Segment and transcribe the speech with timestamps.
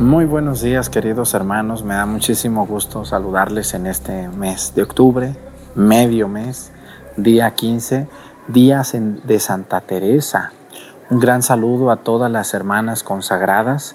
[0.00, 5.36] Muy buenos días queridos hermanos, me da muchísimo gusto saludarles en este mes de octubre,
[5.74, 6.72] medio mes,
[7.18, 8.08] día 15,
[8.48, 10.52] días de Santa Teresa.
[11.10, 13.94] Un gran saludo a todas las hermanas consagradas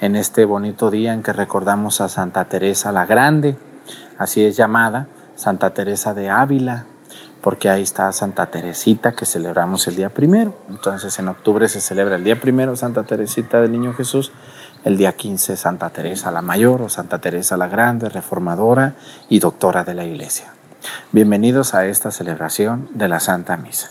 [0.00, 3.56] en este bonito día en que recordamos a Santa Teresa la Grande,
[4.18, 6.86] así es llamada, Santa Teresa de Ávila,
[7.42, 10.52] porque ahí está Santa Teresita que celebramos el día primero.
[10.68, 14.32] Entonces en octubre se celebra el día primero Santa Teresita del Niño Jesús
[14.84, 18.94] el día 15 Santa Teresa la Mayor o Santa Teresa la Grande, reformadora
[19.28, 20.52] y doctora de la Iglesia.
[21.12, 23.90] Bienvenidos a esta celebración de la Santa Misa.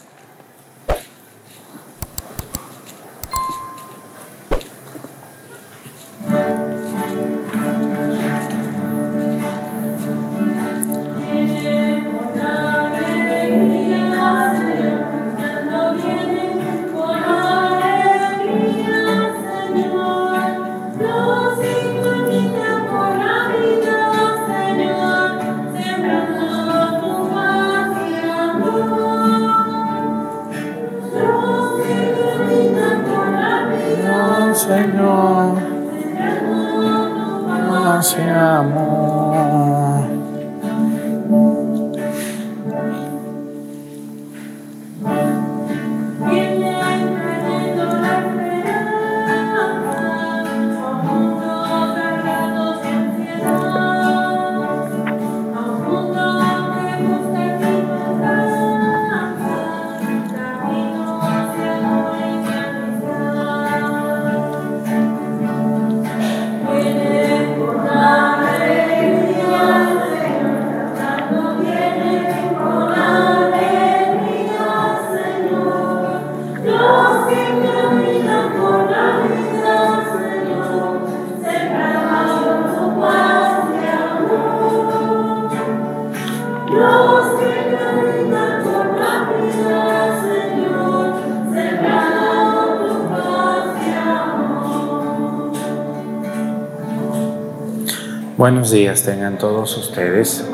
[98.64, 100.50] Buenos días tengan todos ustedes.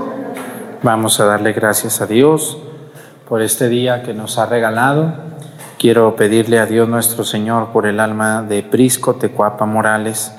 [0.82, 2.58] Vamos a darle gracias a Dios
[3.28, 5.14] por este día que nos ha regalado.
[5.78, 10.34] Quiero pedirle a Dios nuestro Señor por el alma de Prisco Tecuapa Morales,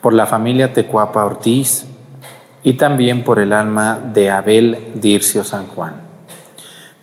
[0.00, 1.84] por la familia Tecuapa Ortiz
[2.62, 5.96] y también por el alma de Abel Dircio San Juan.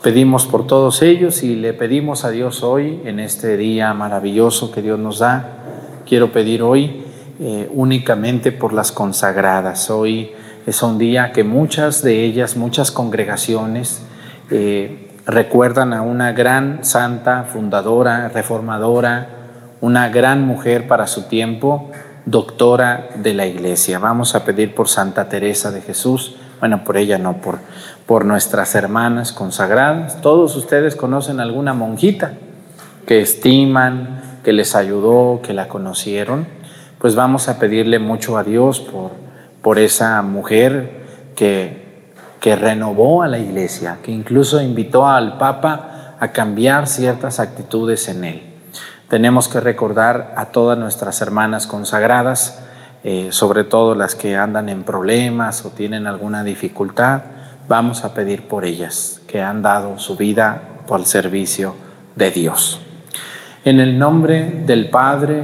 [0.02, 4.82] Pedimos por todos ellos y le pedimos a Dios hoy, en este día maravilloso que
[4.82, 5.46] Dios nos da.
[6.08, 7.06] Quiero pedir hoy
[7.42, 9.90] eh, únicamente por las consagradas.
[9.90, 10.34] Hoy
[10.68, 14.02] es un día que muchas de ellas, muchas congregaciones,
[14.52, 19.30] eh, recuerdan a una gran santa, fundadora, reformadora,
[19.80, 21.90] una gran mujer para su tiempo,
[22.26, 24.00] doctora de la iglesia.
[24.00, 27.60] Vamos a pedir por Santa Teresa de Jesús, bueno, por ella no, por,
[28.06, 30.20] por nuestras hermanas consagradas.
[30.20, 32.34] Todos ustedes conocen alguna monjita
[33.06, 36.59] que estiman, que les ayudó, que la conocieron
[37.00, 39.12] pues vamos a pedirle mucho a Dios por,
[39.62, 41.04] por esa mujer
[41.36, 48.08] que, que renovó a la iglesia, que incluso invitó al Papa a cambiar ciertas actitudes
[48.10, 48.44] en él.
[49.08, 52.60] Tenemos que recordar a todas nuestras hermanas consagradas,
[53.04, 57.22] eh, sobre todo las que andan en problemas o tienen alguna dificultad,
[57.68, 61.76] vamos a pedir por ellas, que han dado su vida por el servicio
[62.16, 62.82] de Dios.
[63.64, 65.44] En el nombre del Padre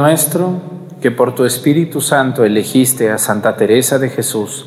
[0.00, 0.62] Nuestro,
[1.02, 4.66] que por tu Espíritu Santo elegiste a Santa Teresa de Jesús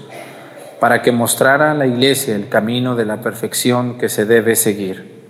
[0.80, 5.24] para que mostrara a la Iglesia el camino de la perfección que se debe seguir.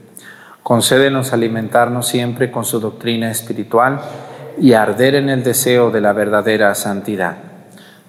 [0.61, 4.01] Concédenos alimentarnos siempre con su doctrina espiritual
[4.59, 7.37] y arder en el deseo de la verdadera santidad.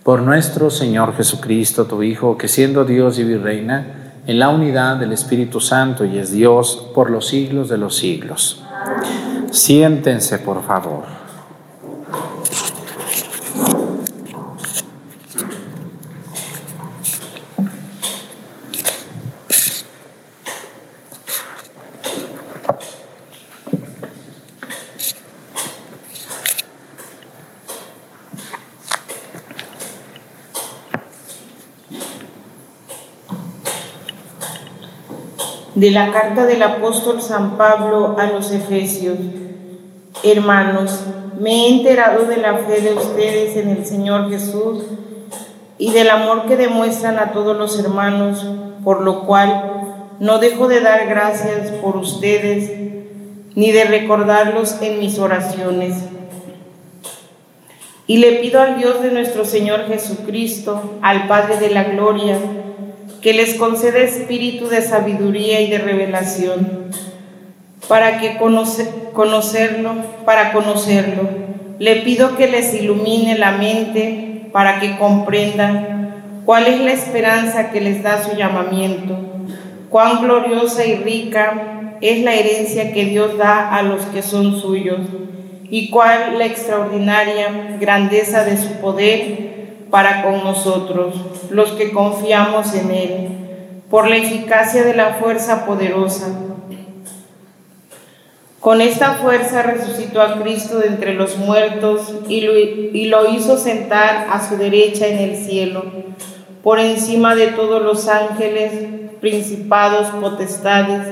[0.02, 5.12] Por nuestro Señor Jesucristo, tu Hijo, que siendo Dios y Virreina, en la unidad del
[5.12, 8.64] Espíritu Santo y es Dios por los siglos de los siglos.
[9.50, 11.23] Siéntense, por favor.
[35.74, 39.18] De la carta del apóstol San Pablo a los Efesios.
[40.22, 41.00] Hermanos,
[41.40, 44.84] me he enterado de la fe de ustedes en el Señor Jesús
[45.76, 48.46] y del amor que demuestran a todos los hermanos,
[48.84, 49.72] por lo cual
[50.20, 52.70] no dejo de dar gracias por ustedes
[53.56, 55.96] ni de recordarlos en mis oraciones.
[58.06, 62.38] Y le pido al Dios de nuestro Señor Jesucristo, al Padre de la Gloria,
[63.24, 66.90] que les conceda espíritu de sabiduría y de revelación,
[67.88, 69.94] para que conocerlo,
[70.26, 71.30] para conocerlo.
[71.78, 77.80] Le pido que les ilumine la mente para que comprendan cuál es la esperanza que
[77.80, 79.18] les da su llamamiento,
[79.88, 85.00] cuán gloriosa y rica es la herencia que Dios da a los que son suyos,
[85.70, 89.43] y cuál la extraordinaria grandeza de su poder
[89.94, 91.14] para con nosotros,
[91.50, 93.28] los que confiamos en Él,
[93.88, 96.36] por la eficacia de la fuerza poderosa.
[98.58, 103.56] Con esta fuerza resucitó a Cristo de entre los muertos y lo, y lo hizo
[103.56, 105.84] sentar a su derecha en el cielo,
[106.64, 108.72] por encima de todos los ángeles,
[109.20, 111.06] principados, potestades,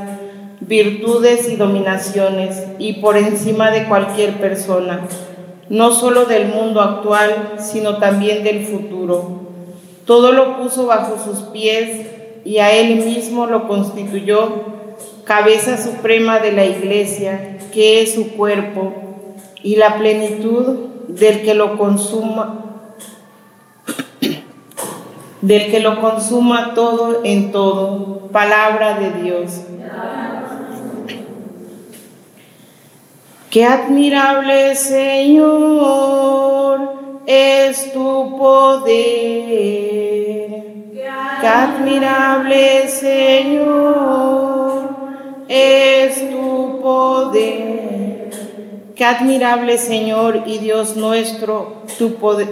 [0.58, 5.06] virtudes y dominaciones, y por encima de cualquier persona
[5.72, 9.40] no solo del mundo actual, sino también del futuro.
[10.04, 12.08] Todo lo puso bajo sus pies
[12.44, 14.66] y a él mismo lo constituyó
[15.24, 18.92] cabeza suprema de la iglesia, que es su cuerpo,
[19.62, 20.76] y la plenitud
[21.08, 22.84] del que lo consuma,
[25.40, 29.62] del que lo consuma todo en todo, palabra de Dios.
[33.52, 36.80] Qué admirable, Señor,
[37.26, 38.94] es tu poder.
[41.38, 44.88] Qué admirable, Señor,
[45.48, 48.30] es tu poder.
[48.96, 52.48] Qué admirable, Señor y Dios nuestro, tu poder,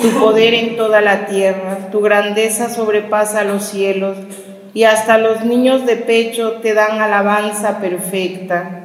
[0.00, 1.90] tu poder en toda la tierra.
[1.92, 4.16] Tu grandeza sobrepasa los cielos
[4.72, 8.81] y hasta los niños de pecho te dan alabanza perfecta.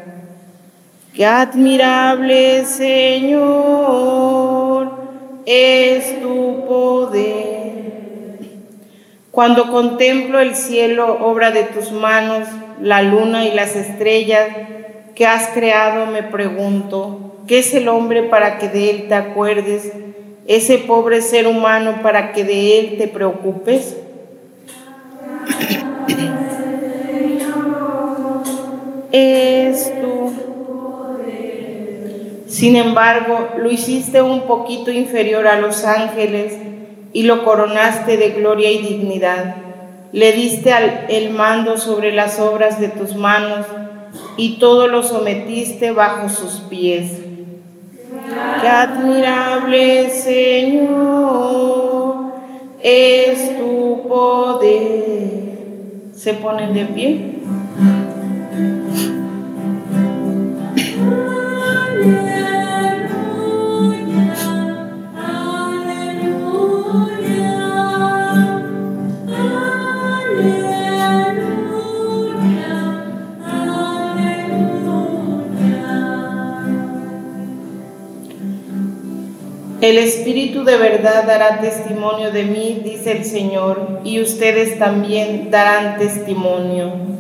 [1.18, 3.42] Qué admirable Señor
[5.48, 8.38] es tu poder.
[9.32, 12.48] Cuando contemplo el cielo, obra de tus manos,
[12.80, 14.48] la luna y las estrellas
[15.16, 19.92] que has creado, me pregunto, ¿qué es el hombre para que de él te acuerdes?
[20.46, 23.98] Ese pobre ser humano para que de él te preocupes.
[29.12, 29.57] es
[32.58, 36.58] sin embargo, lo hiciste un poquito inferior a los ángeles
[37.14, 39.58] y lo coronaste de gloria y dignidad.
[40.12, 40.72] Le diste
[41.10, 43.68] el mando sobre las obras de tus manos
[44.38, 47.12] y todo lo sometiste bajo sus pies.
[48.62, 51.58] Qué admirable Señor
[52.82, 55.28] es tu poder.
[56.16, 57.36] Se ponen de pie.
[79.88, 85.98] El Espíritu de verdad dará testimonio de mí, dice el Señor, y ustedes también darán
[85.98, 87.17] testimonio.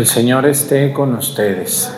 [0.00, 1.94] El Señor esté con ustedes.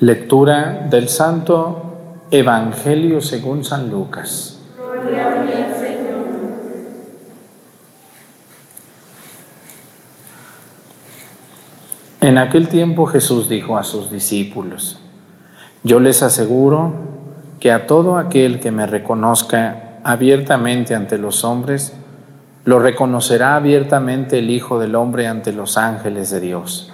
[0.00, 4.58] Lectura del Santo Evangelio según San Lucas.
[12.22, 15.00] En aquel tiempo Jesús dijo a sus discípulos,
[15.82, 16.94] yo les aseguro
[17.60, 21.92] que a todo aquel que me reconozca abiertamente ante los hombres,
[22.64, 26.92] lo reconocerá abiertamente el Hijo del Hombre ante los ángeles de Dios.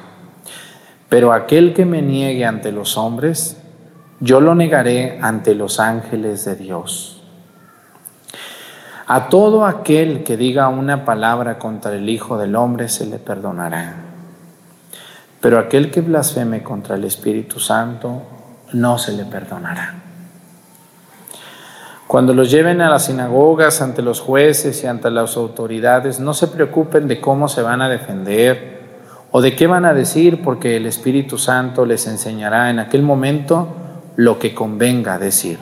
[1.08, 3.58] Pero aquel que me niegue ante los hombres,
[4.20, 7.22] yo lo negaré ante los ángeles de Dios.
[9.06, 13.94] A todo aquel que diga una palabra contra el Hijo del Hombre se le perdonará.
[15.40, 18.22] Pero aquel que blasfeme contra el Espíritu Santo
[18.72, 20.07] no se le perdonará.
[22.08, 26.46] Cuando los lleven a las sinagogas, ante los jueces y ante las autoridades, no se
[26.46, 28.78] preocupen de cómo se van a defender
[29.30, 33.68] o de qué van a decir, porque el Espíritu Santo les enseñará en aquel momento
[34.16, 35.58] lo que convenga decir.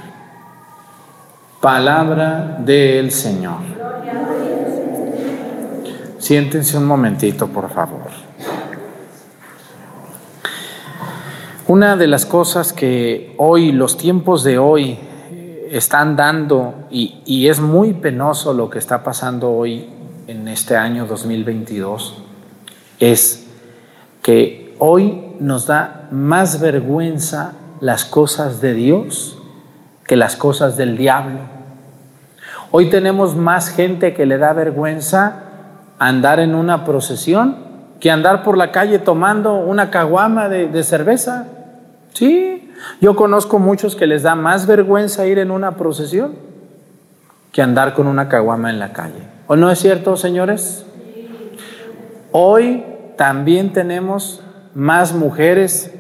[1.60, 3.58] Palabra del Señor.
[6.18, 8.06] Siéntense un momentito, por favor.
[11.66, 15.00] Una de las cosas que hoy, los tiempos de hoy,
[15.70, 19.88] están dando, y, es muy penoso lo que está pasando hoy
[20.26, 22.23] en este año 2022,
[22.99, 23.46] es
[24.23, 29.38] que hoy nos da más vergüenza las cosas de Dios
[30.06, 31.40] que las cosas del diablo.
[32.70, 35.42] Hoy tenemos más gente que le da vergüenza
[35.99, 37.56] andar en una procesión
[38.00, 41.46] que andar por la calle tomando una caguama de, de cerveza.
[42.16, 46.32] Sí, yo conozco muchos que les da más vergüenza ir en una procesión
[47.52, 49.20] que andar con una caguama en la calle.
[49.46, 50.87] ¿O no es cierto, señores?
[52.32, 52.87] Hoy
[53.18, 54.40] también tenemos
[54.73, 55.92] más mujeres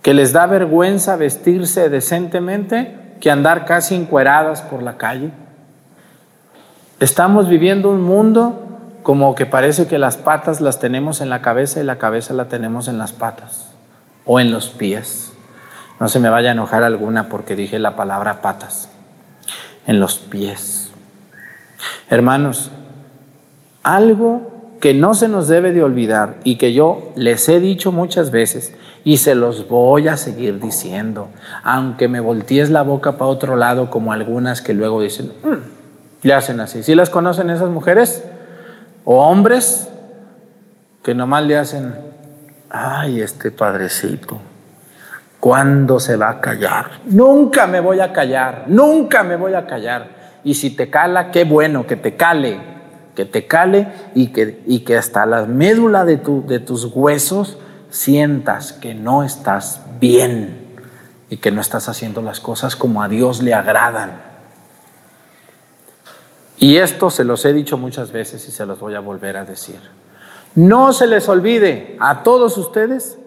[0.00, 5.30] que les da vergüenza vestirse decentemente que andar casi encueradas por la calle.
[7.00, 8.62] Estamos viviendo un mundo
[9.02, 12.46] como que parece que las patas las tenemos en la cabeza y la cabeza la
[12.48, 13.74] tenemos en las patas
[14.24, 15.33] o en los pies.
[16.00, 18.88] No se me vaya a enojar alguna porque dije la palabra patas
[19.86, 20.90] en los pies.
[22.10, 22.70] Hermanos,
[23.82, 28.30] algo que no se nos debe de olvidar y que yo les he dicho muchas
[28.30, 28.74] veces
[29.04, 31.28] y se los voy a seguir diciendo,
[31.62, 36.34] aunque me voltees la boca para otro lado como algunas que luego dicen, mm", le
[36.34, 36.82] hacen así.
[36.82, 38.24] ¿Sí las conocen esas mujeres?
[39.04, 39.88] O hombres
[41.02, 41.94] que nomás le hacen,
[42.70, 44.38] ay, este padrecito.
[45.44, 47.00] ¿Cuándo se va a callar?
[47.04, 50.40] Nunca me voy a callar, nunca me voy a callar.
[50.42, 52.58] Y si te cala, qué bueno que te cale,
[53.14, 57.58] que te cale y que, y que hasta la médula de, tu, de tus huesos
[57.90, 60.78] sientas que no estás bien
[61.28, 64.22] y que no estás haciendo las cosas como a Dios le agradan.
[66.56, 69.44] Y esto se los he dicho muchas veces y se los voy a volver a
[69.44, 69.80] decir.
[70.54, 73.18] No se les olvide a todos ustedes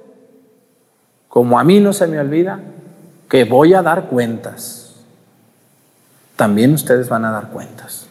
[1.37, 2.61] como a mí no se me olvida
[3.29, 4.95] que voy a dar cuentas,
[6.35, 8.07] también ustedes van a dar cuentas.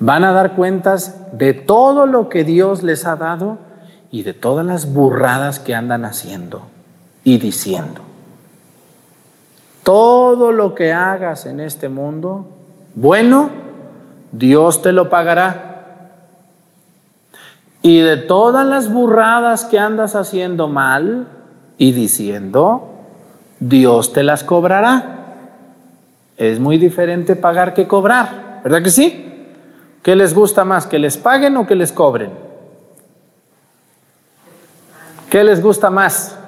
[0.00, 3.56] Van a dar cuentas de todo lo que Dios les ha dado
[4.10, 6.66] y de todas las burradas que andan haciendo
[7.24, 8.02] y diciendo.
[9.82, 12.50] Todo lo que hagas en este mundo,
[12.94, 13.48] bueno,
[14.30, 16.10] Dios te lo pagará.
[17.80, 21.28] Y de todas las burradas que andas haciendo mal,
[21.78, 22.90] y diciendo,
[23.60, 25.14] Dios te las cobrará.
[26.36, 29.48] Es muy diferente pagar que cobrar, ¿verdad que sí?
[30.02, 32.30] ¿Qué les gusta más, que les paguen o que les cobren?
[35.30, 36.38] ¿Qué les gusta más?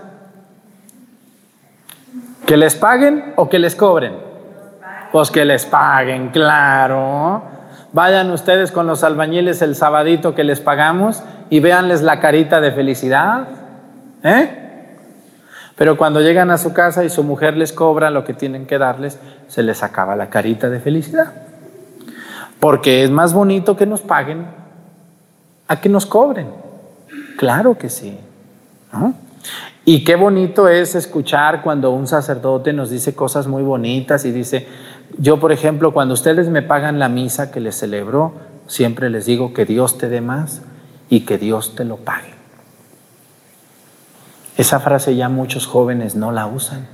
[2.45, 4.15] ¿Que les paguen o que les cobren?
[5.11, 7.43] Pues que les paguen, claro.
[7.93, 12.73] Vayan ustedes con los albañiles el sabadito que les pagamos y véanles la carita de
[12.73, 13.49] felicidad.
[14.23, 14.66] ¿Eh?
[15.77, 18.79] Pero cuando llegan a su casa y su mujer les cobra lo que tienen que
[18.79, 19.19] darles,
[19.49, 21.33] se les acaba la carita de felicidad.
[22.61, 24.47] Porque es más bonito que nos paguen
[25.69, 26.49] a que nos cobren.
[27.37, 28.19] Claro que sí.
[29.85, 34.67] Y qué bonito es escuchar cuando un sacerdote nos dice cosas muy bonitas y dice,
[35.19, 38.33] yo por ejemplo, cuando ustedes me pagan la misa que les celebro,
[38.67, 40.63] siempre les digo que Dios te dé más
[41.11, 42.36] y que Dios te lo pague.
[44.57, 46.87] Esa frase ya muchos jóvenes no la usan.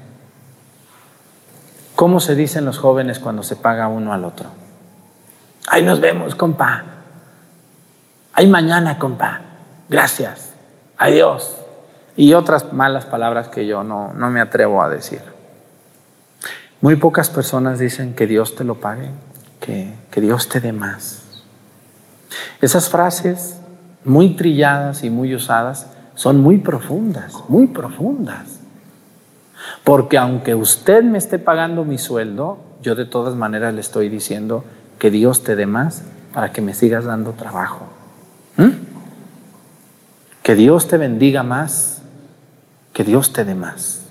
[1.95, 4.49] ¿Cómo se dicen los jóvenes cuando se paga uno al otro?
[5.69, 6.83] Ahí nos vemos, compa.
[8.33, 9.41] Ahí mañana, compa.
[9.89, 10.51] Gracias.
[10.99, 11.57] Adiós.
[12.17, 15.23] Y otras malas palabras que yo no, no me atrevo a decir.
[16.81, 19.11] Muy pocas personas dicen que Dios te lo pague,
[19.61, 21.23] que, que Dios te dé más.
[22.61, 23.57] Esas frases
[24.05, 28.61] muy trilladas y muy usadas son muy profundas, muy profundas.
[29.85, 34.65] Porque aunque usted me esté pagando mi sueldo, yo de todas maneras le estoy diciendo
[34.99, 36.03] que Dios te dé más
[36.33, 37.87] para que me sigas dando trabajo.
[38.57, 38.71] ¿Mm?
[40.43, 42.03] Que Dios te bendiga más,
[42.93, 44.03] que Dios te dé más.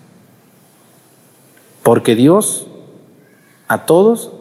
[1.84, 2.68] Porque Dios
[3.68, 4.32] a todos,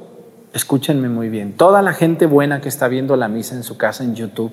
[0.53, 4.03] escúchenme muy bien, toda la gente buena que está viendo la misa en su casa
[4.03, 4.53] en YouTube,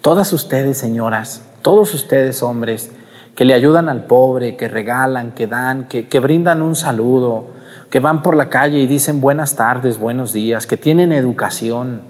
[0.00, 2.90] todas ustedes señoras, todos ustedes hombres,
[3.34, 7.46] que le ayudan al pobre, que regalan, que dan, que, que brindan un saludo,
[7.90, 12.02] que van por la calle y dicen buenas tardes, buenos días, que tienen educación,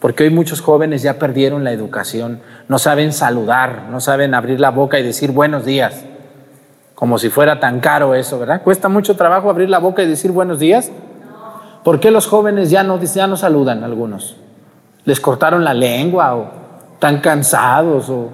[0.00, 4.70] porque hoy muchos jóvenes ya perdieron la educación, no saben saludar, no saben abrir la
[4.70, 6.04] boca y decir buenos días,
[6.94, 8.62] como si fuera tan caro eso, ¿verdad?
[8.62, 10.90] Cuesta mucho trabajo abrir la boca y decir buenos días.
[11.84, 14.36] ¿Por qué los jóvenes ya no, ya no saludan algunos?
[15.04, 16.57] ¿Les cortaron la lengua o
[16.98, 18.30] están cansados o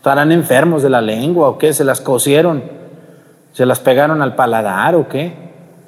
[0.00, 1.74] ¿Estarán enfermos de la lengua o qué?
[1.74, 2.62] ¿Se las cosieron?
[3.52, 5.34] ¿Se las pegaron al paladar o qué?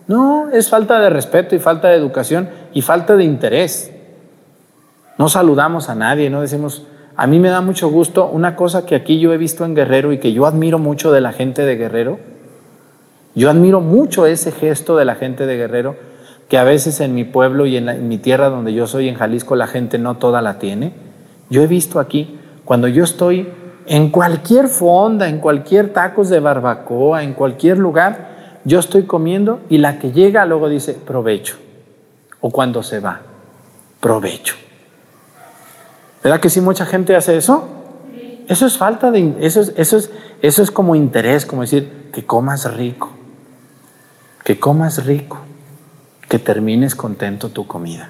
[0.07, 3.91] No, es falta de respeto y falta de educación y falta de interés.
[5.17, 8.97] No saludamos a nadie, no decimos, a mí me da mucho gusto una cosa que
[8.97, 11.77] aquí yo he visto en Guerrero y que yo admiro mucho de la gente de
[11.77, 12.19] Guerrero.
[13.35, 15.97] Yo admiro mucho ese gesto de la gente de Guerrero,
[16.51, 19.15] que a veces en mi pueblo y en, en mi tierra donde yo soy, en
[19.15, 21.12] Jalisco, la gente no toda la tiene.
[21.53, 23.47] Yo he visto aquí, cuando yo estoy
[23.85, 29.77] en cualquier fonda, en cualquier tacos de barbacoa, en cualquier lugar, yo estoy comiendo y
[29.77, 31.57] la que llega luego dice provecho.
[32.41, 33.21] O cuando se va,
[34.01, 34.55] provecho.
[36.25, 37.69] ¿Verdad que sí mucha gente hace eso?
[38.49, 40.11] Eso es falta de eso es, eso es,
[40.41, 43.11] eso es como interés, como decir que comas rico.
[44.43, 45.39] Que comas rico,
[46.31, 48.09] que termines contento tu comida.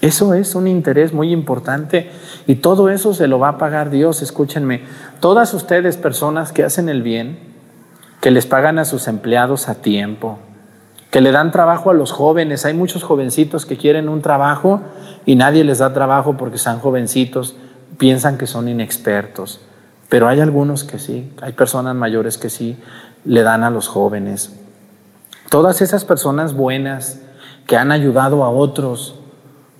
[0.00, 2.10] Eso es un interés muy importante
[2.46, 4.22] y todo eso se lo va a pagar Dios.
[4.22, 4.82] Escúchenme,
[5.20, 7.38] todas ustedes personas que hacen el bien,
[8.20, 10.38] que les pagan a sus empleados a tiempo,
[11.10, 12.64] que le dan trabajo a los jóvenes.
[12.64, 14.82] Hay muchos jovencitos que quieren un trabajo
[15.26, 17.56] y nadie les da trabajo porque están jovencitos,
[17.98, 19.60] piensan que son inexpertos.
[20.08, 22.78] Pero hay algunos que sí, hay personas mayores que sí
[23.24, 24.52] le dan a los jóvenes.
[25.50, 27.20] Todas esas personas buenas
[27.66, 29.17] que han ayudado a otros,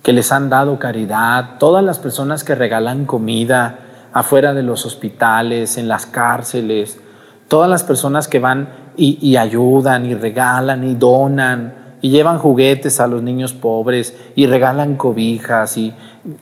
[0.03, 3.79] que les han dado caridad, todas las personas que regalan comida
[4.13, 6.99] afuera de los hospitales, en las cárceles,
[7.47, 13.07] todas las personas que van y, ayudan y regalan y donan y llevan juguetes a
[13.07, 15.93] los niños pobres y regalan cobijas y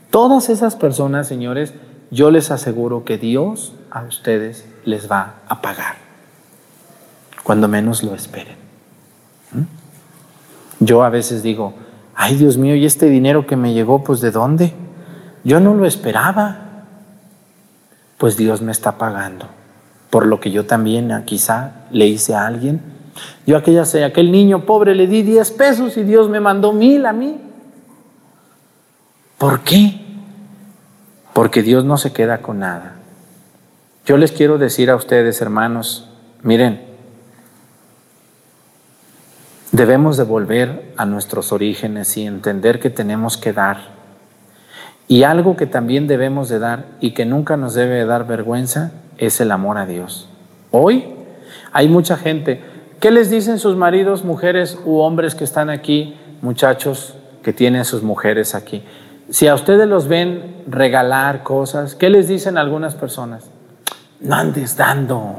[0.10, 1.74] todas esas personas, señores,
[2.10, 5.96] yo les aseguro que Dios a ustedes les va a pagar
[7.43, 8.56] cuando menos lo esperen.
[9.52, 10.84] ¿Mm?
[10.84, 11.74] Yo a veces digo,
[12.17, 14.73] ay Dios mío, ¿y este dinero que me llegó, pues de dónde?
[15.45, 16.63] Yo no lo esperaba.
[18.17, 19.47] Pues Dios me está pagando
[20.10, 22.82] por lo que yo también ah, quizá le hice a alguien.
[23.45, 27.13] Yo aquella, aquel niño pobre le di 10 pesos y Dios me mandó mil a
[27.13, 27.39] mí.
[29.38, 30.01] ¿Por qué?
[31.34, 32.95] Porque Dios no se queda con nada.
[34.06, 36.10] Yo les quiero decir a ustedes, hermanos,
[36.41, 36.87] miren,
[39.78, 43.78] Debemos de volver a nuestros orígenes y entender que tenemos que dar.
[45.08, 49.40] Y algo que también debemos de dar y que nunca nos debe dar vergüenza es
[49.40, 50.30] el amor a Dios.
[50.72, 51.06] Hoy
[51.74, 52.63] hay mucha gente.
[53.00, 57.13] ¿Qué les dicen sus maridos, mujeres u hombres que están aquí, muchachos
[57.44, 58.84] que tienen sus mujeres aquí?
[59.30, 63.52] Si a ustedes los ven regalar cosas, ¿qué les dicen algunas personas?
[64.22, 65.36] No andes dando.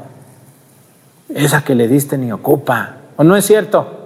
[1.27, 2.95] Esa que le diste ni ocupa.
[3.17, 3.98] ¿O no es cierto?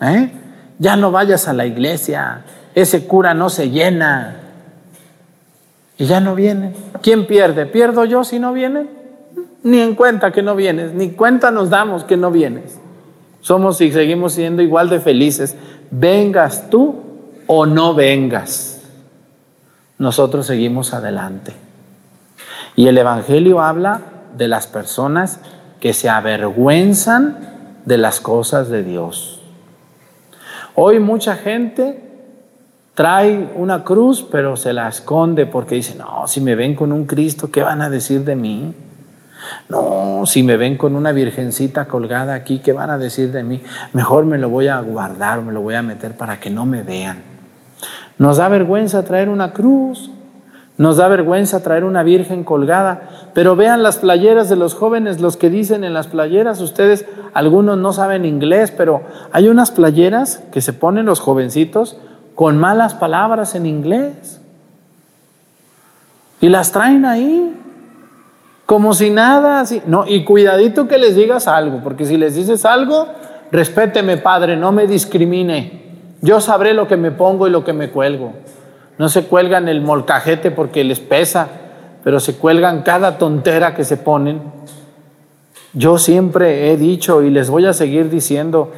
[0.00, 0.30] ¿Eh?
[0.78, 2.42] Ya no vayas a la iglesia,
[2.74, 4.36] ese cura no se llena.
[5.98, 6.74] Y ya no viene.
[7.02, 7.66] ¿Quién pierde?
[7.66, 8.86] ¿Pierdo yo si no viene?
[9.62, 12.78] Ni en cuenta que no vienes, ni cuenta nos damos que no vienes.
[13.40, 15.56] Somos y seguimos siendo igual de felices,
[15.90, 16.96] vengas tú
[17.46, 18.72] o no vengas.
[19.98, 21.54] nosotros seguimos adelante.
[22.74, 24.02] Y el Evangelio habla
[24.36, 25.40] de las personas
[25.80, 27.38] que se avergüenzan
[27.86, 29.35] de las cosas de Dios.
[30.78, 32.02] Hoy mucha gente
[32.94, 37.06] trae una cruz, pero se la esconde porque dice, no, si me ven con un
[37.06, 38.74] Cristo, ¿qué van a decir de mí?
[39.70, 43.62] No, si me ven con una virgencita colgada aquí, ¿qué van a decir de mí?
[43.94, 46.82] Mejor me lo voy a guardar, me lo voy a meter para que no me
[46.82, 47.22] vean.
[48.18, 50.10] Nos da vergüenza traer una cruz,
[50.78, 55.36] nos da vergüenza traer una virgen colgada, pero vean las playeras de los jóvenes, los
[55.36, 60.60] que dicen en las playeras, ustedes, algunos no saben inglés, pero hay unas playeras que
[60.60, 61.96] se ponen los jovencitos
[62.34, 64.40] con malas palabras en inglés.
[66.40, 67.54] Y las traen ahí.
[68.66, 69.80] Como si nada, así.
[69.86, 73.06] No, y cuidadito que les digas algo, porque si les dices algo,
[73.50, 75.86] respéteme, Padre, no me discrimine.
[76.20, 78.32] Yo sabré lo que me pongo y lo que me cuelgo.
[78.98, 81.48] No se cuelgan el molcajete porque les pesa,
[82.02, 84.40] pero se cuelgan cada tontera que se ponen.
[85.72, 88.72] Yo siempre he dicho y les voy a seguir diciendo,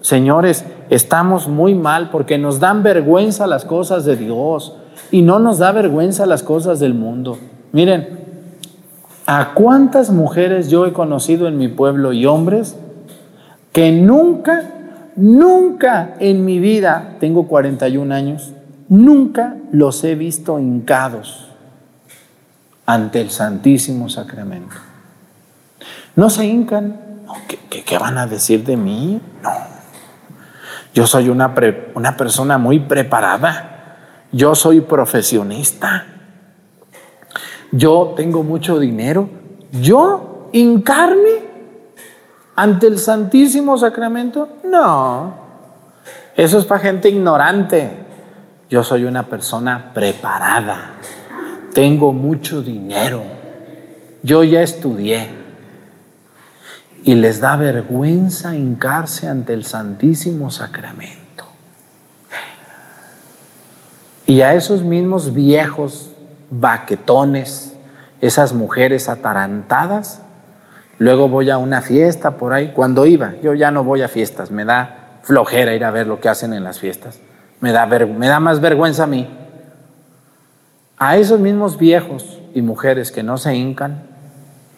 [0.00, 4.76] señores, estamos muy mal porque nos dan vergüenza las cosas de Dios
[5.10, 7.38] y no nos da vergüenza las cosas del mundo.
[7.72, 8.22] Miren,
[9.26, 12.76] ¿A cuántas mujeres yo he conocido en mi pueblo y hombres
[13.72, 14.64] que nunca,
[15.14, 18.52] nunca en mi vida, tengo 41 años,
[18.88, 21.48] nunca los he visto hincados
[22.86, 24.76] ante el Santísimo Sacramento?
[26.16, 27.00] No se hincan.
[27.70, 29.20] ¿Qué, van a decir de mí?
[29.42, 29.50] No.
[30.94, 31.54] Yo soy una,
[31.94, 33.96] una persona muy preparada.
[34.30, 36.06] Yo soy profesionista
[37.72, 39.28] yo tengo mucho dinero,
[39.72, 41.50] yo hincarme
[42.54, 45.34] ante el Santísimo Sacramento, no,
[46.36, 48.11] eso es para gente ignorante.
[48.72, 50.92] Yo soy una persona preparada,
[51.74, 53.22] tengo mucho dinero,
[54.22, 55.28] yo ya estudié
[57.04, 61.44] y les da vergüenza hincarse ante el Santísimo Sacramento.
[64.24, 66.10] Y a esos mismos viejos
[66.48, 67.74] baquetones,
[68.22, 70.22] esas mujeres atarantadas.
[70.96, 72.72] Luego voy a una fiesta por ahí.
[72.74, 76.20] Cuando iba, yo ya no voy a fiestas, me da flojera ir a ver lo
[76.20, 77.20] que hacen en las fiestas.
[77.62, 79.28] Me da, más vergüenza a mí.
[80.98, 84.02] A esos mismos viejos y mujeres que no se hincan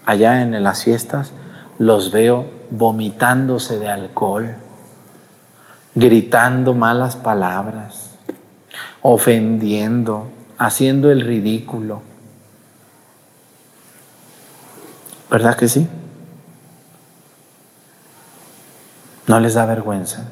[0.05, 1.33] allá en las fiestas,
[1.79, 4.57] los veo vomitándose de alcohol,
[5.95, 8.11] gritando malas palabras,
[9.01, 12.03] ofendiendo, haciendo el ridículo.
[15.31, 15.89] ¿Verdad que sí?
[19.27, 20.25] ¿No les da vergüenza?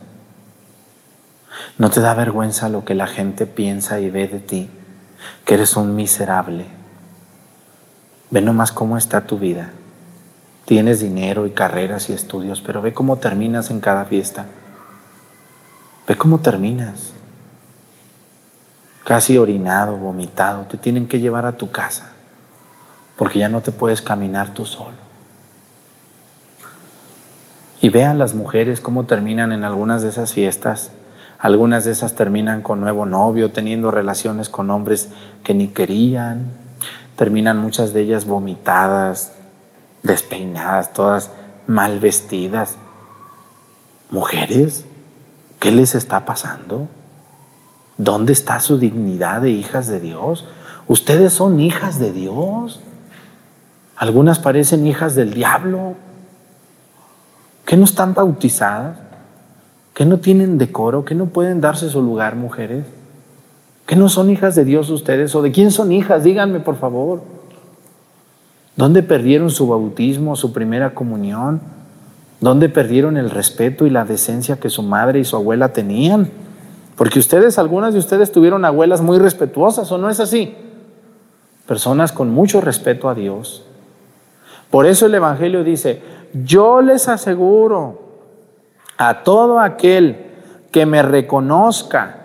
[1.78, 4.70] ¿No te da vergüenza lo que la gente piensa y ve de ti?
[5.44, 6.66] Que eres un miserable.
[8.30, 9.70] Ve nomás cómo está tu vida.
[10.64, 14.46] Tienes dinero y carreras y estudios, pero ve cómo terminas en cada fiesta.
[16.06, 17.12] Ve cómo terminas
[19.04, 22.12] casi orinado, vomitado, te tienen que llevar a tu casa,
[23.16, 24.96] porque ya no te puedes caminar tú solo.
[27.80, 30.92] Y vean las mujeres cómo terminan en algunas de esas fiestas.
[31.42, 35.09] Algunas de esas terminan con nuevo novio, teniendo relaciones con hombres
[35.42, 36.52] que ni querían.
[37.16, 39.33] Terminan muchas de ellas vomitadas,
[40.05, 41.33] despeinadas, todas
[41.66, 42.76] mal vestidas.
[44.09, 44.85] Mujeres,
[45.59, 46.87] ¿qué les está pasando?
[47.98, 50.46] ¿Dónde está su dignidad de hijas de Dios?
[50.87, 52.78] Ustedes son hijas de Dios.
[53.96, 55.96] Algunas parecen hijas del diablo.
[57.66, 58.96] ¿Que no están bautizadas?
[59.94, 61.05] ¿Que no tienen decoro?
[61.05, 62.85] ¿Que no pueden darse su lugar, mujeres?
[63.87, 65.35] ¿Que no son hijas de Dios ustedes?
[65.35, 66.24] ¿O de quién son hijas?
[66.24, 67.22] Díganme, por favor.
[68.76, 71.61] ¿Dónde perdieron su bautismo, su primera comunión?
[72.40, 76.31] ¿Dónde perdieron el respeto y la decencia que su madre y su abuela tenían?
[76.96, 80.55] Porque ustedes, algunas de ustedes tuvieron abuelas muy respetuosas, ¿o no es así?
[81.66, 83.64] Personas con mucho respeto a Dios.
[84.70, 86.00] Por eso el Evangelio dice,
[86.33, 88.12] yo les aseguro
[88.98, 90.26] a todo aquel
[90.70, 92.18] que me reconozca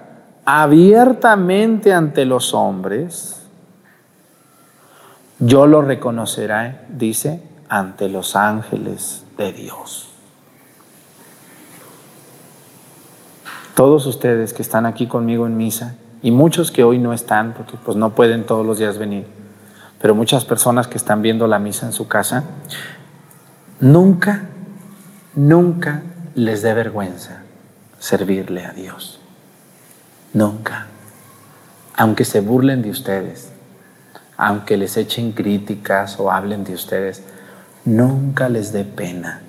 [0.45, 3.41] abiertamente ante los hombres,
[5.39, 10.07] yo lo reconoceré, dice, ante los ángeles de Dios.
[13.77, 17.77] todos ustedes que están aquí conmigo en misa y muchos que hoy no están porque
[17.85, 19.27] pues no pueden todos los días venir,
[20.01, 22.43] pero muchas personas que están viendo la misa en su casa,
[23.79, 24.45] nunca,
[25.35, 26.01] nunca
[26.37, 27.41] les dé vergüenza
[27.97, 29.19] servirle a Dios.
[30.33, 30.85] Nunca.
[31.99, 33.49] aunque se burlen de ustedes,
[34.37, 37.23] aunque les echen críticas o hablen de ustedes,
[37.85, 39.41] nunca les dé pena,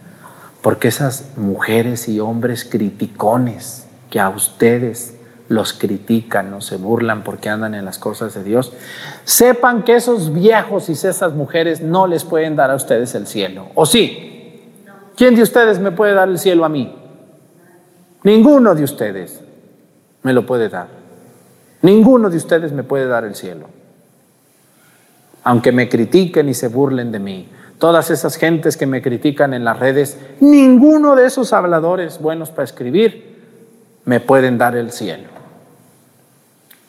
[0.63, 5.15] porque esas mujeres y hombres criticones que a ustedes
[5.49, 8.73] los critican o se burlan porque andan en las cosas de Dios,
[9.25, 13.69] sepan que esos viejos y esas mujeres no les pueden dar a ustedes el cielo.
[13.75, 14.38] ¿O sí?
[15.19, 16.95] ¿Quién de ustedes me puede dar el cielo a mí?
[18.23, 19.41] Ninguno de ustedes
[20.23, 20.87] me lo puede dar.
[21.83, 23.67] Ninguno de ustedes me puede dar el cielo.
[25.43, 27.49] Aunque me critiquen y se burlen de mí.
[27.81, 32.63] Todas esas gentes que me critican en las redes, ninguno de esos habladores buenos para
[32.65, 33.39] escribir
[34.05, 35.31] me pueden dar el cielo.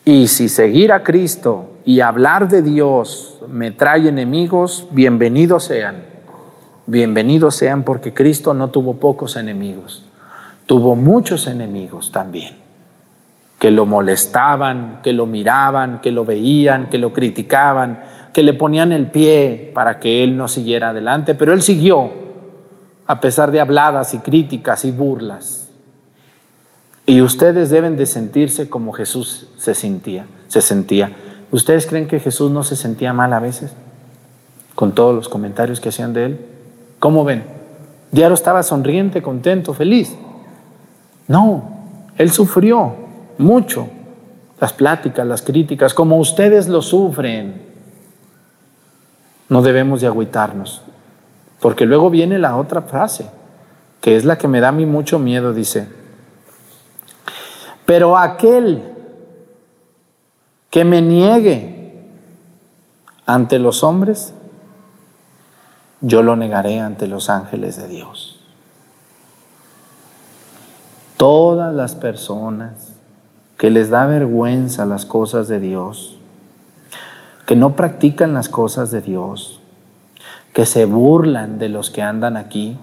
[0.05, 6.08] Y si seguir a Cristo y hablar de Dios me trae enemigos, bienvenidos sean.
[6.91, 10.03] Bienvenidos sean porque Cristo no tuvo pocos enemigos,
[10.65, 12.55] tuvo muchos enemigos también,
[13.59, 18.01] que lo molestaban, que lo miraban, que lo veían, que lo criticaban,
[18.33, 22.09] que le ponían el pie para que él no siguiera adelante, pero él siguió
[23.05, 25.69] a pesar de habladas y críticas y burlas.
[27.05, 31.11] Y ustedes deben de sentirse como Jesús se sentía, se sentía.
[31.51, 33.73] ¿Ustedes creen que Jesús no se sentía mal a veces?
[34.73, 36.48] Con todos los comentarios que hacían de él.
[36.99, 37.43] ¿Cómo ven?
[38.11, 40.15] Diario estaba sonriente, contento, feliz.
[41.27, 41.63] No,
[42.17, 42.93] él sufrió
[43.37, 43.87] mucho
[44.59, 47.69] las pláticas, las críticas, como ustedes lo sufren.
[49.47, 50.81] No debemos de agüitarnos,
[51.59, 53.29] porque luego viene la otra frase,
[54.01, 55.87] que es la que me da a mí mucho miedo, dice,
[57.85, 58.83] pero aquel
[60.69, 62.03] que me niegue
[63.25, 64.33] ante los hombres,
[66.01, 68.39] yo lo negaré ante los ángeles de Dios.
[71.17, 72.93] Todas las personas
[73.57, 76.17] que les da vergüenza las cosas de Dios,
[77.45, 79.59] que no practican las cosas de Dios,
[80.53, 82.77] que se burlan de los que andan aquí,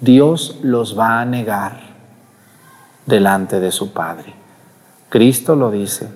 [0.00, 1.80] Dios los va a negar
[3.06, 4.34] delante de su Padre.
[5.08, 6.08] Cristo lo dice.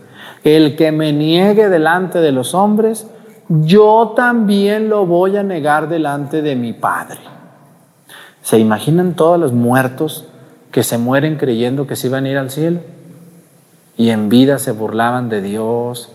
[0.44, 3.07] El que me niegue delante de los hombres,
[3.48, 7.20] yo también lo voy a negar delante de mi Padre.
[8.42, 10.26] ¿Se imaginan todos los muertos
[10.70, 12.80] que se mueren creyendo que se iban a ir al cielo?
[13.96, 16.12] Y en vida se burlaban de Dios.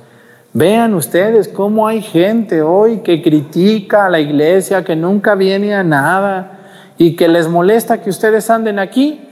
[0.54, 5.84] Vean ustedes cómo hay gente hoy que critica a la iglesia, que nunca viene a
[5.84, 6.60] nada
[6.98, 9.26] y que les molesta que ustedes anden aquí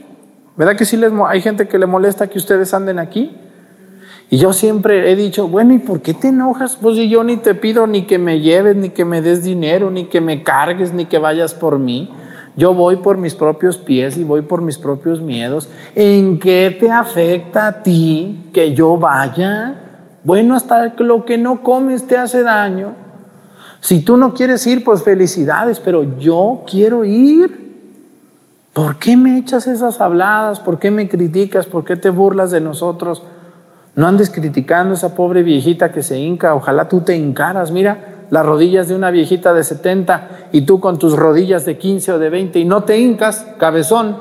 [0.58, 3.30] ¿Verdad que sí les, hay gente que le molesta que ustedes anden aquí?
[4.30, 6.76] Y yo siempre he dicho, bueno, ¿y por qué te enojas?
[6.76, 9.90] Pues si yo ni te pido ni que me lleves, ni que me des dinero,
[9.90, 12.10] ni que me cargues, ni que vayas por mí.
[12.54, 15.68] Yo voy por mis propios pies y voy por mis propios miedos.
[15.94, 19.76] ¿En qué te afecta a ti que yo vaya?
[20.24, 22.94] Bueno, hasta lo que no comes te hace daño.
[23.80, 27.68] Si tú no quieres ir, pues felicidades, pero yo quiero ir.
[28.74, 30.60] ¿Por qué me echas esas habladas?
[30.60, 31.64] ¿Por qué me criticas?
[31.64, 33.22] ¿Por qué te burlas de nosotros?
[33.98, 36.54] No andes criticando a esa pobre viejita que se hinca.
[36.54, 37.72] Ojalá tú te hincaras.
[37.72, 42.12] Mira las rodillas de una viejita de 70 y tú con tus rodillas de 15
[42.12, 44.16] o de 20 y no te hincas, cabezón.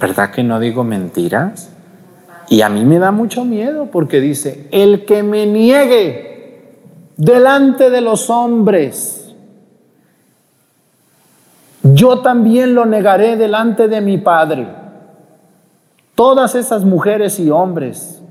[0.00, 1.70] ¿Verdad que no digo mentiras?
[2.48, 6.72] Y a mí me da mucho miedo porque dice, el que me niegue
[7.16, 9.17] delante de los hombres.
[11.94, 14.68] Yo también lo negaré delante de mi Padre.
[16.14, 18.22] Todas esas mujeres y hombres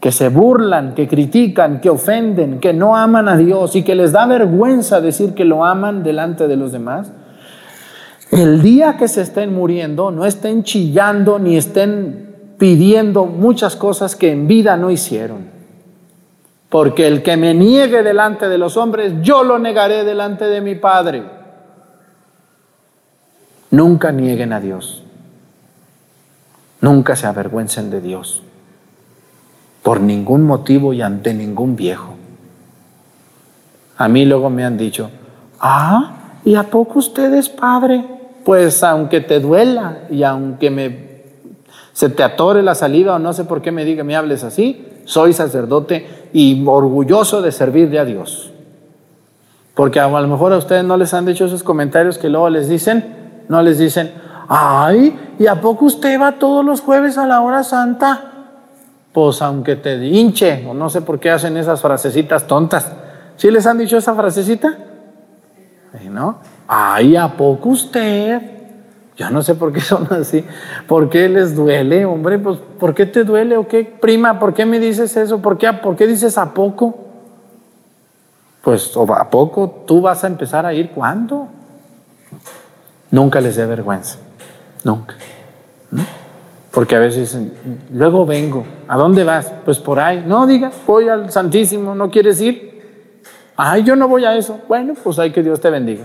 [0.00, 4.12] que se burlan, que critican, que ofenden, que no aman a Dios y que les
[4.12, 7.12] da vergüenza decir que lo aman delante de los demás,
[8.30, 14.32] el día que se estén muriendo, no estén chillando ni estén pidiendo muchas cosas que
[14.32, 15.50] en vida no hicieron.
[16.68, 20.74] Porque el que me niegue delante de los hombres, yo lo negaré delante de mi
[20.76, 21.41] Padre.
[23.72, 25.02] Nunca nieguen a Dios.
[26.82, 28.42] Nunca se avergüencen de Dios.
[29.82, 32.14] Por ningún motivo y ante ningún viejo.
[33.96, 35.10] A mí luego me han dicho,
[35.58, 38.04] ah, ¿y a poco usted es padre?
[38.44, 41.12] Pues aunque te duela y aunque me
[41.94, 44.86] se te atore la saliva o no sé por qué me diga, me hables así,
[45.04, 48.50] soy sacerdote y orgulloso de servirle a Dios.
[49.74, 52.68] Porque a lo mejor a ustedes no les han dicho esos comentarios que luego les
[52.68, 54.12] dicen, no les dicen,
[54.48, 58.32] ay, ¿y a poco usted va todos los jueves a la hora santa?
[59.12, 62.90] Pues aunque te hinche, o no sé por qué hacen esas frasecitas tontas.
[63.36, 64.76] ¿Sí les han dicho esa frasecita?
[66.10, 66.38] ¿No?
[66.66, 68.40] Ay, ¿a poco usted?
[69.16, 70.44] Yo no sé por qué son así.
[70.86, 72.38] ¿Por qué les duele, hombre?
[72.38, 73.84] Pues, ¿por qué te duele o qué?
[73.84, 75.40] Prima, ¿por qué me dices eso?
[75.40, 76.96] ¿Por qué, ¿Por qué dices a poco?
[78.62, 81.48] Pues, ¿a poco tú vas a empezar a ir cuándo?
[83.12, 84.18] Nunca les dé vergüenza.
[84.82, 85.14] Nunca.
[86.72, 87.38] Porque a veces
[87.92, 88.64] luego vengo.
[88.88, 89.52] ¿A dónde vas?
[89.64, 90.24] Pues por ahí.
[90.26, 93.20] No, diga, voy al Santísimo, ¿no quieres ir?
[93.54, 94.60] Ay, yo no voy a eso.
[94.66, 96.04] Bueno, pues hay que Dios te bendiga.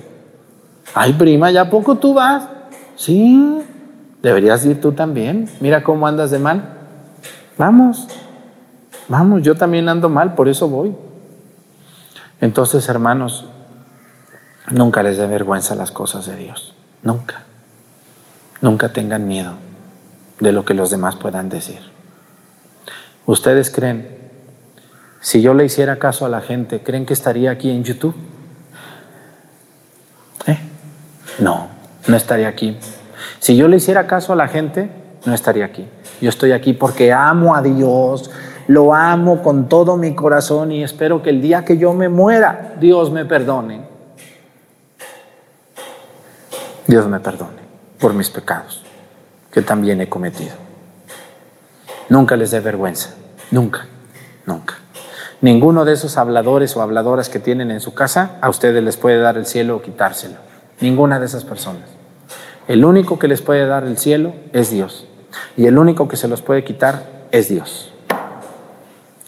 [0.94, 2.44] Ay, prima, ¿ya poco tú vas?
[2.98, 3.62] Sí,
[4.22, 5.50] deberías ir tú también.
[5.62, 6.74] Mira cómo andas de mal.
[7.58, 8.08] Vamos,
[9.08, 10.94] vamos, yo también ando mal, por eso voy.
[12.42, 13.46] Entonces, hermanos,
[14.70, 16.77] nunca les dé vergüenza las cosas de Dios.
[17.08, 17.44] Nunca.
[18.60, 19.54] Nunca tengan miedo
[20.42, 21.80] de lo que los demás puedan decir.
[23.26, 24.10] ¿Ustedes creen,
[25.22, 28.14] si yo le hiciera caso a la gente, creen que estaría aquí en YouTube?
[30.48, 30.60] ¿Eh?
[31.40, 31.70] No,
[32.08, 32.78] no estaría aquí.
[33.40, 34.90] Si yo le hiciera caso a la gente,
[35.24, 35.88] no estaría aquí.
[36.20, 38.32] Yo estoy aquí porque amo a Dios,
[38.68, 42.74] lo amo con todo mi corazón y espero que el día que yo me muera,
[42.82, 43.97] Dios me perdone.
[46.88, 47.62] Dios me perdone
[48.00, 48.84] por mis pecados
[49.52, 50.56] que también he cometido.
[52.10, 53.16] Nunca les dé vergüenza,
[53.52, 53.86] nunca,
[54.46, 54.76] nunca.
[55.42, 59.20] Ninguno de esos habladores o habladoras que tienen en su casa a ustedes les puede
[59.20, 60.36] dar el cielo o quitárselo.
[60.80, 61.90] Ninguna de esas personas.
[62.68, 65.08] El único que les puede dar el cielo es Dios.
[65.58, 67.92] Y el único que se los puede quitar es Dios.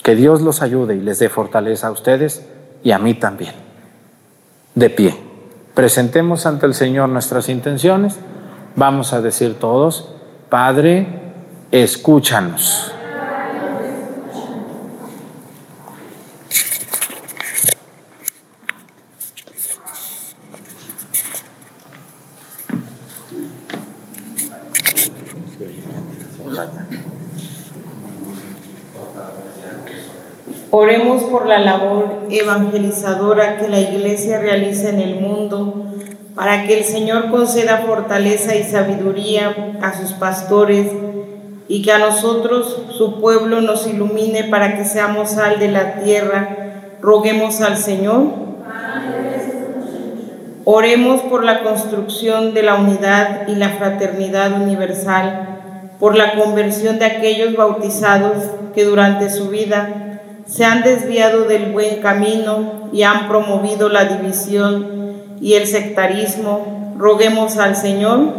[0.01, 2.45] Que Dios los ayude y les dé fortaleza a ustedes
[2.83, 3.53] y a mí también.
[4.75, 5.28] De pie.
[5.79, 8.19] Presentemos ante el Señor nuestras intenciones.
[8.75, 10.09] Vamos a decir todos,
[10.49, 11.07] Padre,
[11.71, 12.91] escúchanos.
[30.71, 35.87] Oremos por la labor evangelizadora que la Iglesia realiza en el mundo
[36.35, 40.91] para que el Señor conceda fortaleza y sabiduría a sus pastores
[41.67, 46.55] y que a nosotros, su pueblo, nos ilumine para que seamos sal de la tierra.
[47.01, 48.25] Roguemos al Señor.
[50.65, 55.47] Oremos por la construcción de la unidad y la fraternidad universal,
[55.99, 60.08] por la conversión de aquellos bautizados que durante su vida
[60.49, 66.93] se han desviado del buen camino y han promovido la división y el sectarismo.
[66.97, 68.33] Roguemos al Señor.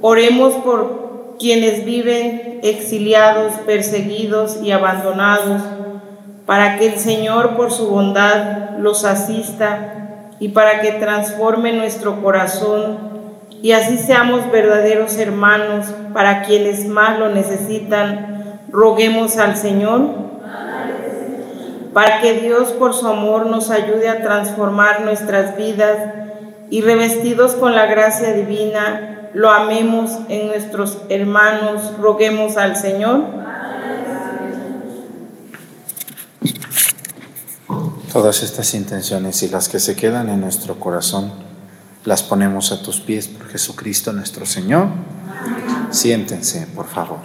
[0.00, 5.62] Oremos por quienes viven exiliados, perseguidos y abandonados,
[6.46, 13.08] para que el Señor por su bondad los asista y para que transforme nuestro corazón
[13.62, 18.37] y así seamos verdaderos hermanos para quienes más lo necesitan.
[18.70, 20.28] Roguemos al Señor
[21.92, 25.96] para que Dios por su amor nos ayude a transformar nuestras vidas
[26.70, 33.24] y revestidos con la gracia divina, lo amemos en nuestros hermanos, roguemos al Señor.
[38.12, 41.32] Todas estas intenciones y las que se quedan en nuestro corazón,
[42.04, 44.88] las ponemos a tus pies por Jesucristo nuestro Señor.
[45.90, 47.18] Siéntense, por favor.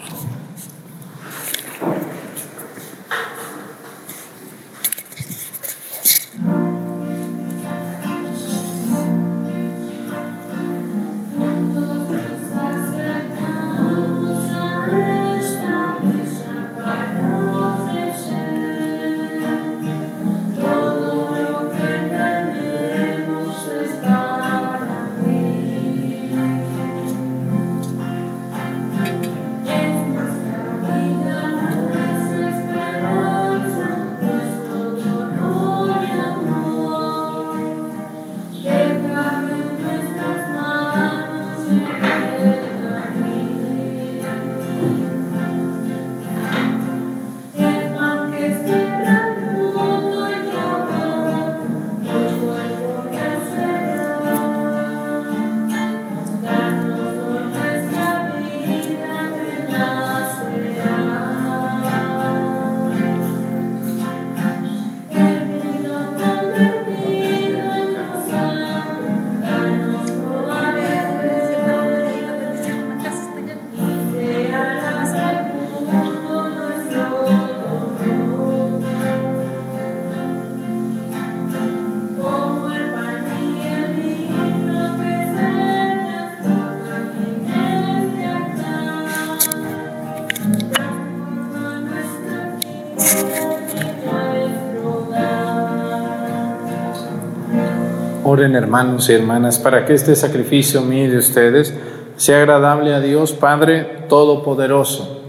[98.34, 101.72] Oren hermanos y hermanas para que este sacrificio mío de ustedes
[102.18, 105.22] sea agradable a Dios Padre Todopoderoso.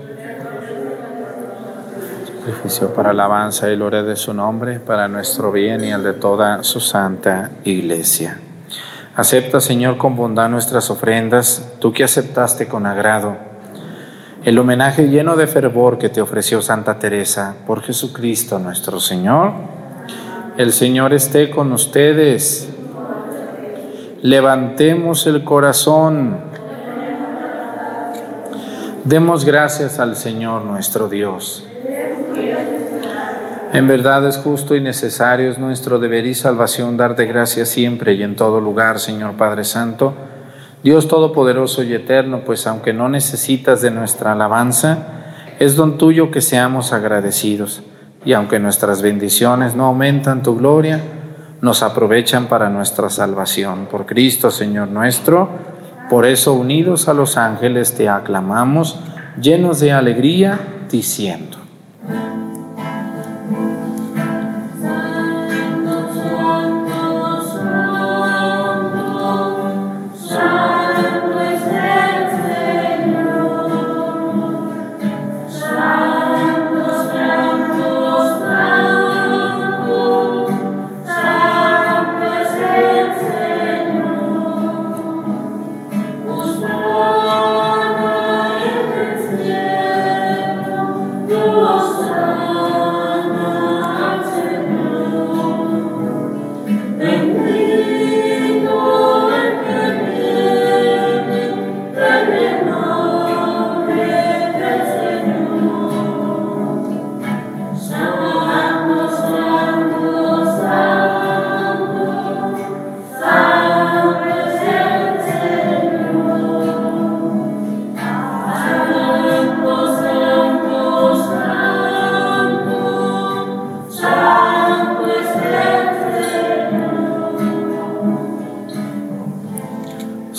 [2.47, 6.63] Sacrificio para alabanza y gloria de su nombre, para nuestro bien y el de toda
[6.63, 8.41] su santa iglesia.
[9.15, 13.37] Acepta, Señor, con bondad nuestras ofrendas, tú que aceptaste con agrado
[14.47, 19.53] el homenaje lleno de fervor que te ofreció Santa Teresa por Jesucristo nuestro Señor.
[20.57, 22.71] El Señor esté con ustedes.
[24.25, 26.39] Levantemos el corazón.
[29.05, 31.67] Demos gracias al Señor nuestro Dios.
[33.75, 38.23] En verdad es justo y necesario, es nuestro deber y salvación darte gracias siempre y
[38.23, 40.15] en todo lugar, Señor Padre Santo,
[40.83, 45.01] Dios Todopoderoso y Eterno, pues aunque no necesitas de nuestra alabanza,
[45.59, 47.83] es don tuyo que seamos agradecidos.
[48.25, 51.03] Y aunque nuestras bendiciones no aumentan tu gloria,
[51.65, 53.89] nos aprovechan para nuestra salvación.
[53.91, 55.49] Por Cristo, Señor nuestro,
[56.11, 59.01] por eso unidos a los ángeles te aclamamos,
[59.41, 60.61] llenos de alegría,
[60.91, 61.64] diciendo.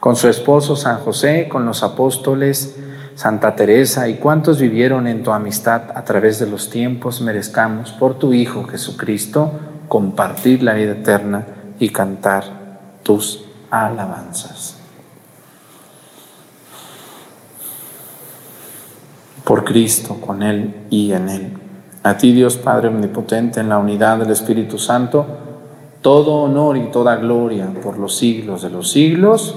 [0.00, 2.76] con su esposo San José, con los apóstoles,
[3.14, 8.14] Santa Teresa y cuantos vivieron en tu amistad a través de los tiempos, merezcamos por
[8.14, 9.52] tu Hijo Jesucristo
[9.88, 11.46] compartir la vida eterna
[11.78, 12.44] y cantar
[13.02, 14.78] tus alabanzas.
[19.48, 21.52] por Cristo, con Él y en Él.
[22.02, 25.24] A ti Dios Padre Omnipotente, en la unidad del Espíritu Santo,
[26.02, 29.56] todo honor y toda gloria por los siglos de los siglos.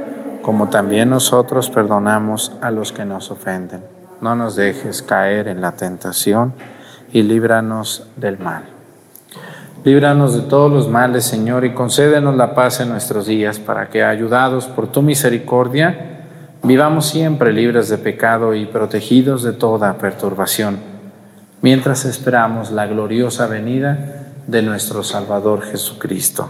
[0.41, 3.83] como también nosotros perdonamos a los que nos ofenden.
[4.21, 6.53] No nos dejes caer en la tentación
[7.11, 8.63] y líbranos del mal.
[9.83, 14.03] Líbranos de todos los males, Señor, y concédenos la paz en nuestros días, para que,
[14.03, 16.21] ayudados por tu misericordia,
[16.61, 20.77] vivamos siempre libres de pecado y protegidos de toda perturbación,
[21.63, 26.49] mientras esperamos la gloriosa venida de nuestro Salvador Jesucristo.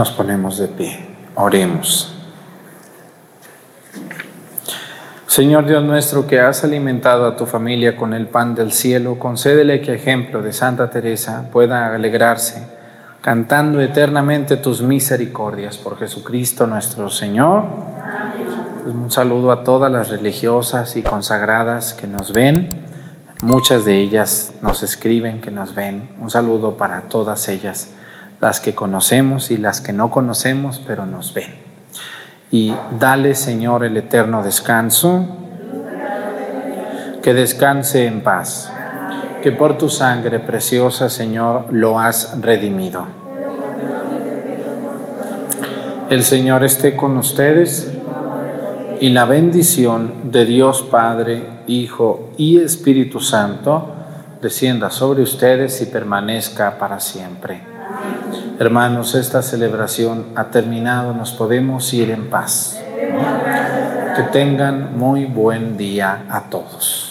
[0.00, 0.98] Nos ponemos de pie.
[1.34, 2.10] Oremos.
[5.26, 9.82] Señor Dios nuestro, que has alimentado a tu familia con el pan del cielo, concédele
[9.82, 12.66] que ejemplo de Santa Teresa pueda alegrarse,
[13.20, 17.64] cantando eternamente tus misericordias por Jesucristo nuestro Señor.
[18.82, 22.70] Pues un saludo a todas las religiosas y consagradas que nos ven.
[23.42, 26.08] Muchas de ellas nos escriben que nos ven.
[26.22, 27.90] Un saludo para todas ellas,
[28.40, 31.70] las que conocemos y las que no conocemos, pero nos ven
[32.52, 35.24] y dale, Señor, el eterno descanso,
[37.22, 38.72] que descanse en paz,
[39.42, 43.06] que por tu sangre preciosa, Señor, lo has redimido.
[46.08, 47.92] El Señor esté con ustedes
[49.00, 53.94] y la bendición de Dios Padre, Hijo y Espíritu Santo
[54.42, 57.69] descienda sobre ustedes y permanezca para siempre.
[58.60, 62.78] Hermanos, esta celebración ha terminado, nos podemos ir en paz.
[64.14, 67.09] Que tengan muy buen día a todos.